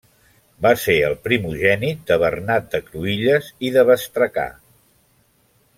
[0.65, 4.51] Va ser el primogènit de Bernat de Cruïlles i de Bestracà.